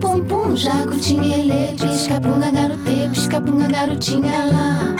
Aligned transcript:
Pum 0.00 0.24
pum, 0.24 0.56
jacutinha 0.56 1.38
eleito, 1.38 1.84
pisca-punga 1.84 2.50
garoteiro, 2.52 3.10
pisca-punga 3.10 3.66
garotinha 3.66 4.44
lá. 4.44 4.96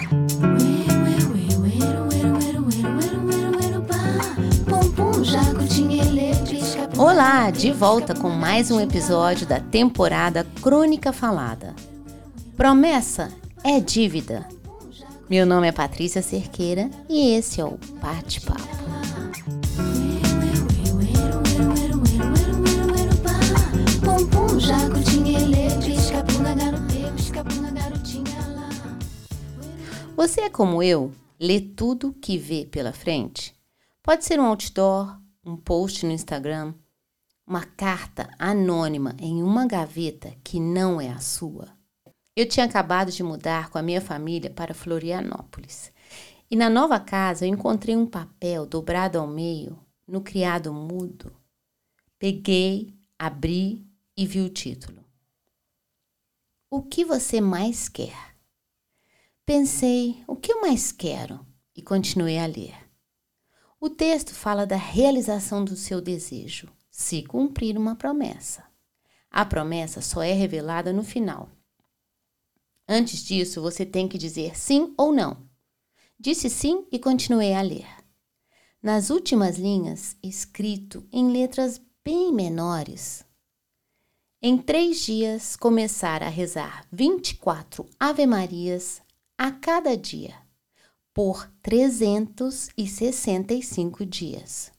Pum 4.67 4.93
pum, 4.93 5.23
jacutinha 5.23 6.03
eleito, 6.05 6.51
pisca-punga 6.51 7.01
Olá, 7.01 7.51
de 7.53 7.71
volta 7.71 8.13
com 8.13 8.31
mais 8.31 8.73
um 8.73 8.81
episódio 8.81 9.47
da 9.47 9.61
temporada 9.61 10.45
Crônica 10.61 11.13
Falada. 11.13 11.73
Promessa 12.57 13.31
é 13.63 13.79
dívida. 13.79 14.45
Meu 15.29 15.47
nome 15.47 15.69
é 15.69 15.73
Patrícia 15.73 16.21
Cerqueira 16.21 16.91
e 17.09 17.37
esse 17.37 17.61
é 17.61 17.65
o 17.65 17.79
Bate-Papo. 18.03 18.80
Você 30.21 30.43
é 30.43 30.51
como 30.51 30.83
eu? 30.83 31.15
Lê 31.41 31.63
tudo 31.63 32.13
que 32.13 32.37
vê 32.37 32.67
pela 32.67 32.93
frente? 32.93 33.57
Pode 34.03 34.23
ser 34.27 34.39
um 34.39 34.45
outdoor, 34.45 35.19
um 35.43 35.57
post 35.57 36.05
no 36.05 36.13
Instagram, 36.13 36.75
uma 37.47 37.65
carta 37.65 38.29
anônima 38.39 39.17
em 39.19 39.43
uma 39.43 39.67
gaveta 39.67 40.37
que 40.45 40.61
não 40.61 41.01
é 41.01 41.09
a 41.09 41.21
sua. 41.21 41.71
Eu 42.37 42.47
tinha 42.47 42.67
acabado 42.67 43.11
de 43.11 43.23
mudar 43.23 43.71
com 43.71 43.79
a 43.79 43.83
minha 43.83 44.03
família 44.03 44.51
para 44.51 44.75
Florianópolis. 44.75 45.91
E 46.51 46.55
na 46.55 46.69
nova 46.69 47.01
casa 47.01 47.47
eu 47.47 47.49
encontrei 47.49 47.97
um 47.97 48.05
papel 48.05 48.67
dobrado 48.67 49.19
ao 49.19 49.27
meio 49.27 49.79
no 50.07 50.21
criado 50.21 50.71
mudo. 50.71 51.35
Peguei, 52.19 52.95
abri 53.19 53.87
e 54.15 54.27
vi 54.27 54.43
o 54.43 54.51
título. 54.51 55.03
O 56.71 56.83
que 56.83 57.07
você 57.07 57.41
mais 57.41 57.89
quer? 57.89 58.30
Pensei, 59.53 60.23
o 60.29 60.37
que 60.37 60.53
eu 60.53 60.61
mais 60.61 60.93
quero? 60.93 61.45
E 61.75 61.83
continuei 61.83 62.39
a 62.39 62.47
ler. 62.47 62.73
O 63.81 63.91
texto 63.91 64.33
fala 64.33 64.65
da 64.65 64.77
realização 64.77 65.65
do 65.65 65.75
seu 65.75 66.01
desejo, 66.01 66.69
se 66.89 67.25
cumprir 67.25 67.77
uma 67.77 67.97
promessa. 67.97 68.63
A 69.29 69.45
promessa 69.45 70.01
só 70.01 70.23
é 70.23 70.33
revelada 70.33 70.93
no 70.93 71.03
final. 71.03 71.49
Antes 72.89 73.25
disso, 73.25 73.61
você 73.61 73.85
tem 73.85 74.07
que 74.07 74.17
dizer 74.17 74.57
sim 74.57 74.95
ou 74.97 75.13
não. 75.13 75.37
Disse 76.17 76.49
sim 76.49 76.87
e 76.93 76.97
continuei 76.97 77.53
a 77.53 77.61
ler. 77.61 77.89
Nas 78.81 79.11
últimas 79.11 79.59
linhas, 79.59 80.17
escrito 80.23 81.05
em 81.11 81.29
letras 81.33 81.81
bem 82.05 82.33
menores, 82.33 83.25
em 84.41 84.57
três 84.57 85.01
dias 85.01 85.57
começar 85.57 86.23
a 86.23 86.29
rezar 86.29 86.87
24 86.93 87.85
Ave-Marias 87.99 89.03
a 89.43 89.51
cada 89.51 89.97
dia, 89.97 90.35
por 91.15 91.51
365 91.63 94.05
dias. 94.05 94.71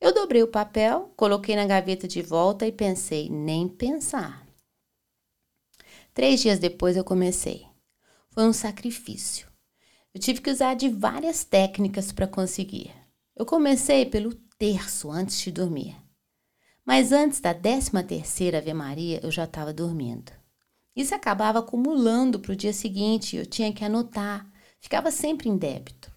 Eu 0.02 0.12
dobrei 0.12 0.42
o 0.42 0.48
papel, 0.48 1.14
coloquei 1.16 1.56
na 1.56 1.68
gaveta 1.68 2.08
de 2.08 2.24
volta 2.24 2.66
e 2.66 2.72
pensei, 2.72 3.30
nem 3.30 3.68
pensar. 3.68 4.44
Três 6.16 6.42
dias 6.42 6.58
depois 6.58 6.98
eu 6.98 7.04
comecei. 7.04 7.68
Foi 8.32 8.44
um 8.44 8.54
sacrifício. 8.54 9.48
Eu 10.16 10.20
tive 10.20 10.42
que 10.42 10.50
usar 10.50 10.74
de 10.74 10.90
várias 10.90 11.44
técnicas 11.44 12.12
para 12.12 12.26
conseguir. 12.26 12.92
Eu 13.38 13.46
comecei 13.46 14.04
pelo 14.04 14.34
terço 14.58 15.12
antes 15.12 15.40
de 15.40 15.52
dormir. 15.52 15.96
Mas 16.84 17.12
antes 17.12 17.40
da 17.40 17.54
décima 17.54 18.02
terceira 18.02 18.58
Ave 18.58 18.74
Maria, 18.74 19.20
eu 19.22 19.30
já 19.30 19.44
estava 19.44 19.72
dormindo. 19.72 20.32
Isso 20.96 21.14
acabava 21.14 21.60
acumulando 21.60 22.40
para 22.40 22.54
o 22.54 22.56
dia 22.56 22.74
seguinte, 22.74 23.36
eu 23.36 23.46
tinha 23.46 23.72
que 23.72 23.86
anotar. 23.86 24.52
Ficava 24.82 25.12
sempre 25.12 25.48
em 25.50 25.56
débito. 25.56 26.12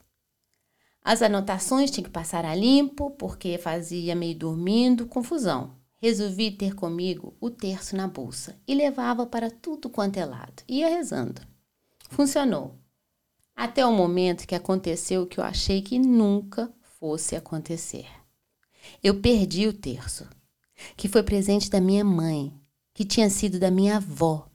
As 1.05 1.21
anotações 1.21 1.91
tinham 1.91 2.05
que 2.05 2.11
passar 2.11 2.47
a 2.47 2.55
limpo, 2.55 3.11
porque 3.11 3.59
fazia 3.59 4.17
meio 4.17 4.39
dormindo, 4.39 5.07
confusão. 5.07 5.77
Resolvi 6.01 6.51
ter 6.51 6.75
comigo 6.75 7.37
o 7.39 7.51
terço 7.51 7.95
na 7.97 8.09
bolsa 8.09 8.59
e 8.67 8.75
levava 8.75 9.27
para 9.27 9.51
tudo 9.51 9.91
quanto 9.91 10.17
é 10.17 10.25
lado. 10.25 10.63
Ia 10.67 10.89
rezando. 10.89 11.43
Funcionou. 12.09 12.79
Até 13.55 13.85
o 13.85 13.93
momento 13.93 14.47
que 14.47 14.55
aconteceu 14.55 15.21
o 15.21 15.27
que 15.27 15.39
eu 15.39 15.45
achei 15.45 15.83
que 15.83 15.99
nunca 15.99 16.73
fosse 17.01 17.35
acontecer. 17.35 18.07
Eu 19.03 19.21
perdi 19.21 19.67
o 19.67 19.73
terço, 19.73 20.29
que 20.97 21.09
foi 21.09 21.23
presente 21.23 21.71
da 21.71 21.81
minha 21.81 22.05
mãe, 22.05 22.53
que 22.95 23.05
tinha 23.05 23.31
sido 23.31 23.59
da 23.59 23.71
minha 23.71 23.97
avó 23.97 24.47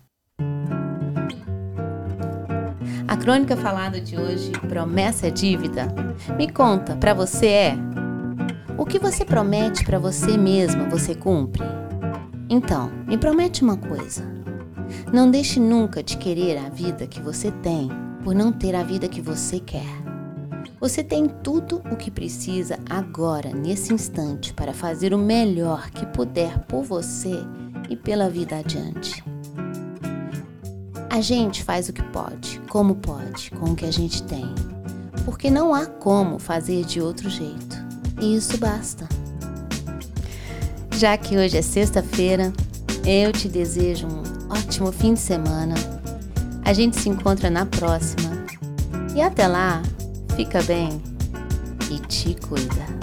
A 3.08 3.18
crônica 3.18 3.56
falada 3.56 4.02
de 4.02 4.18
hoje, 4.18 4.52
promessa 4.68 5.28
é 5.28 5.32
dívida. 5.32 5.88
Me 6.38 6.52
conta, 6.52 6.96
para 6.96 7.14
você 7.14 7.48
é? 7.48 7.76
O 8.78 8.86
que 8.86 8.98
você 8.98 9.24
promete 9.24 9.84
para 9.84 10.00
você 10.00 10.38
mesma, 10.38 10.90
você 10.90 11.14
cumpre? 11.14 11.64
Então, 12.50 12.90
me 13.08 13.18
promete 13.18 13.64
uma 13.64 13.78
coisa. 13.78 14.24
Não 15.14 15.30
deixe 15.30 15.60
nunca 15.60 16.02
de 16.02 16.18
querer 16.18 16.58
a 16.58 16.70
vida 16.70 17.08
que 17.08 17.22
você 17.22 17.52
tem 17.52 17.90
por 18.24 18.34
não 18.34 18.52
ter 18.52 18.76
a 18.76 18.84
vida 18.84 19.08
que 19.08 19.22
você 19.22 19.60
quer. 19.60 20.03
Você 20.84 21.02
tem 21.02 21.30
tudo 21.30 21.82
o 21.90 21.96
que 21.96 22.12
precisa 22.12 22.78
agora, 22.90 23.52
nesse 23.54 23.94
instante, 23.94 24.54
para 24.54 24.74
fazer 24.74 25.14
o 25.14 25.18
melhor 25.18 25.90
que 25.90 26.06
puder 26.08 26.60
por 26.66 26.84
você 26.84 27.40
e 27.90 27.96
pela 27.96 28.30
vida 28.30 28.58
adiante. 28.58 29.24
A 31.10 31.22
gente 31.22 31.64
faz 31.64 31.88
o 31.88 31.94
que 31.94 32.04
pode, 32.04 32.60
como 32.70 32.96
pode, 32.96 33.50
com 33.52 33.68
o 33.68 33.76
que 33.78 33.86
a 33.86 33.94
gente 33.94 34.24
tem, 34.24 34.44
porque 35.24 35.50
não 35.50 35.74
há 35.74 35.86
como 35.86 36.38
fazer 36.38 36.84
de 36.84 37.00
outro 37.00 37.30
jeito, 37.30 37.78
e 38.20 38.36
isso 38.36 38.58
basta. 38.58 39.08
Já 40.98 41.16
que 41.16 41.38
hoje 41.38 41.58
é 41.58 41.62
sexta-feira, 41.62 42.52
eu 43.06 43.32
te 43.32 43.48
desejo 43.48 44.06
um 44.06 44.52
ótimo 44.52 44.92
fim 44.92 45.14
de 45.14 45.22
semana. 45.22 45.76
A 46.66 46.74
gente 46.74 47.00
se 47.00 47.08
encontra 47.08 47.50
na 47.50 47.66
próxima. 47.66 48.34
E 49.16 49.22
até 49.22 49.48
lá, 49.48 49.82
fica 50.36 50.62
bem 50.64 51.02
e 51.92 52.00
te 52.08 52.36
cuida. 52.48 53.03